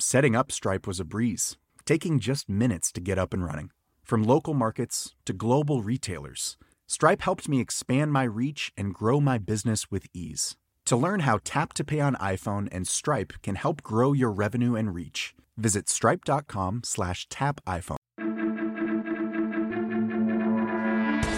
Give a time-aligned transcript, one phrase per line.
[0.00, 3.72] Setting up Stripe was a breeze, taking just minutes to get up and running.
[4.04, 9.38] From local markets to global retailers, Stripe helped me expand my reach and grow my
[9.38, 10.56] business with ease.
[10.84, 14.76] To learn how Tap to Pay on iPhone and Stripe can help grow your revenue
[14.76, 17.96] and reach, visit stripe.com slash tap iPhone.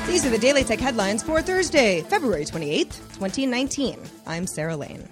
[0.07, 3.99] These are the Daily Tech headlines for Thursday, February 28th, 2019.
[4.27, 5.09] I'm Sarah Lane.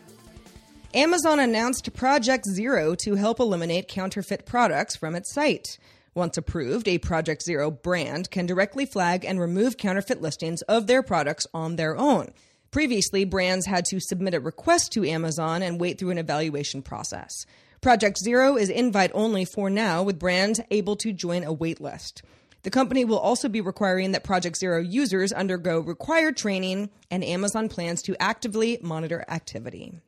[0.94, 5.78] Amazon announced Project Zero to help eliminate counterfeit products from its site.
[6.14, 11.02] Once approved, a Project Zero brand can directly flag and remove counterfeit listings of their
[11.02, 12.32] products on their own.
[12.70, 17.44] Previously, brands had to submit a request to Amazon and wait through an evaluation process.
[17.82, 22.22] Project Zero is invite only for now, with brands able to join a wait list.
[22.62, 27.68] The company will also be requiring that Project Zero users undergo required training, and Amazon
[27.68, 30.00] plans to actively monitor activity.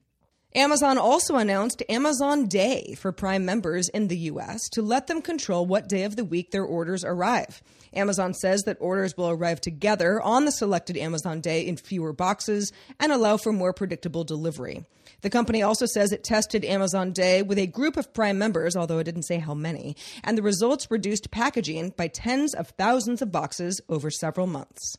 [0.56, 5.65] Amazon also announced Amazon Day for Prime members in the US to let them control
[5.65, 7.62] what day of the week their orders arrive.
[7.95, 12.72] Amazon says that orders will arrive together on the selected Amazon Day in fewer boxes
[12.99, 14.84] and allow for more predictable delivery.
[15.21, 18.99] The company also says it tested Amazon Day with a group of Prime members, although
[18.99, 19.94] it didn't say how many,
[20.25, 24.97] and the results reduced packaging by tens of thousands of boxes over several months.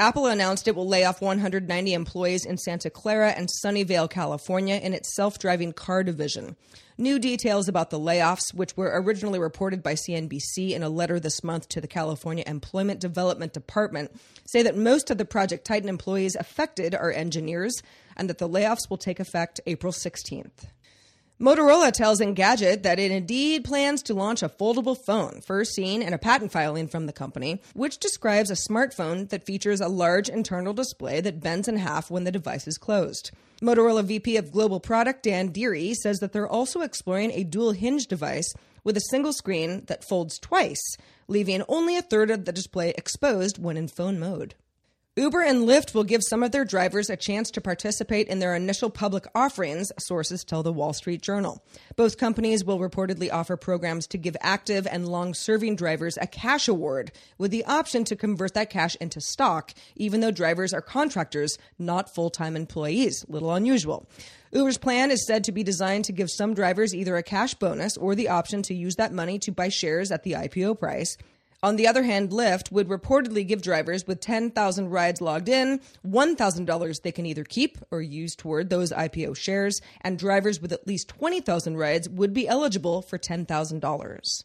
[0.00, 4.94] Apple announced it will lay off 190 employees in Santa Clara and Sunnyvale, California, in
[4.94, 6.56] its self driving car division.
[6.96, 11.44] New details about the layoffs, which were originally reported by CNBC in a letter this
[11.44, 14.10] month to the California Employment Development Department,
[14.46, 17.82] say that most of the Project Titan employees affected are engineers
[18.16, 20.64] and that the layoffs will take effect April 16th.
[21.40, 26.12] Motorola tells Engadget that it indeed plans to launch a foldable phone, first seen in
[26.12, 30.74] a patent filing from the company, which describes a smartphone that features a large internal
[30.74, 33.30] display that bends in half when the device is closed.
[33.62, 38.06] Motorola VP of Global Product Dan Dery says that they're also exploring a dual hinge
[38.06, 38.52] device
[38.84, 43.56] with a single screen that folds twice, leaving only a third of the display exposed
[43.56, 44.56] when in phone mode.
[45.20, 48.54] Uber and Lyft will give some of their drivers a chance to participate in their
[48.54, 51.62] initial public offerings, sources tell the Wall Street Journal.
[51.94, 56.68] Both companies will reportedly offer programs to give active and long serving drivers a cash
[56.68, 61.58] award, with the option to convert that cash into stock, even though drivers are contractors,
[61.78, 63.22] not full time employees.
[63.28, 64.08] Little unusual.
[64.52, 67.98] Uber's plan is said to be designed to give some drivers either a cash bonus
[67.98, 71.18] or the option to use that money to buy shares at the IPO price.
[71.62, 77.02] On the other hand, Lyft would reportedly give drivers with 10,000 rides logged in $1,000
[77.02, 81.08] they can either keep or use toward those IPO shares, and drivers with at least
[81.08, 84.44] 20,000 rides would be eligible for $10,000.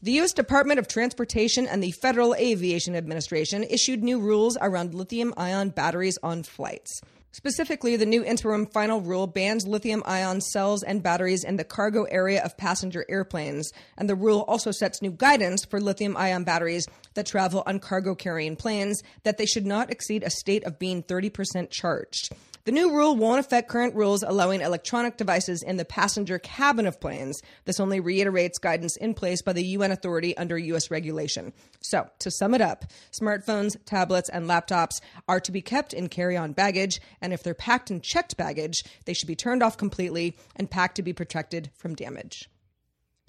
[0.00, 0.32] The U.S.
[0.32, 6.18] Department of Transportation and the Federal Aviation Administration issued new rules around lithium ion batteries
[6.22, 7.02] on flights.
[7.38, 12.02] Specifically, the new interim final rule bans lithium ion cells and batteries in the cargo
[12.10, 16.88] area of passenger airplanes, and the rule also sets new guidance for lithium ion batteries
[17.14, 21.00] that travel on cargo carrying planes that they should not exceed a state of being
[21.00, 22.32] 30% charged.
[22.64, 27.00] The new rule won't affect current rules allowing electronic devices in the passenger cabin of
[27.00, 27.42] planes.
[27.64, 31.52] This only reiterates guidance in place by the UN authority under US regulation.
[31.80, 36.36] So, to sum it up, smartphones, tablets, and laptops are to be kept in carry
[36.36, 40.36] on baggage, and if they're packed in checked baggage, they should be turned off completely
[40.56, 42.48] and packed to be protected from damage.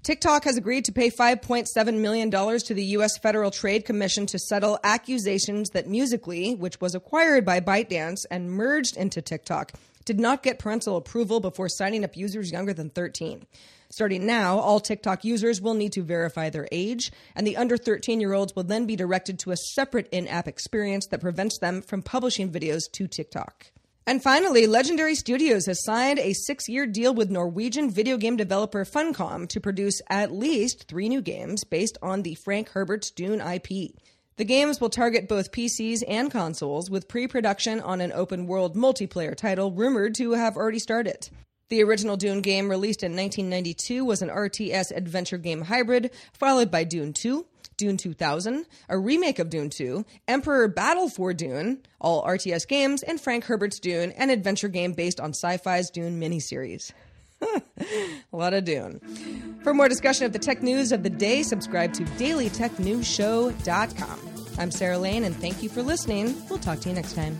[0.01, 3.17] TikTok has agreed to pay $5.7 million to the U.S.
[3.17, 8.95] Federal Trade Commission to settle accusations that Musical.ly, which was acquired by ByteDance and merged
[8.95, 9.73] into TikTok,
[10.05, 13.45] did not get parental approval before signing up users younger than 13.
[13.89, 18.21] Starting now, all TikTok users will need to verify their age, and the under 13
[18.21, 21.81] year olds will then be directed to a separate in app experience that prevents them
[21.81, 23.65] from publishing videos to TikTok.
[24.09, 28.83] And finally, Legendary Studios has signed a six year deal with Norwegian video game developer
[28.83, 33.91] Funcom to produce at least three new games based on the Frank Herbert's Dune IP.
[34.37, 38.75] The games will target both PCs and consoles, with pre production on an open world
[38.75, 41.29] multiplayer title rumored to have already started.
[41.69, 46.83] The original Dune game, released in 1992, was an RTS adventure game hybrid, followed by
[46.83, 47.45] Dune 2,
[47.77, 53.21] Dune 2000, a remake of Dune 2, Emperor Battle for Dune, all RTS games, and
[53.21, 56.91] Frank Herbert's Dune, an adventure game based on sci fi's Dune miniseries.
[57.41, 57.61] a
[58.33, 58.99] lot of Dune.
[59.63, 64.19] For more discussion of the tech news of the day, subscribe to dailytechnewsshow.com.
[64.57, 66.35] I'm Sarah Lane, and thank you for listening.
[66.49, 67.39] We'll talk to you next time.